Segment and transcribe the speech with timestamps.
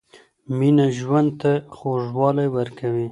[0.57, 3.07] مینه ژوند ته خوږوالی ورکوي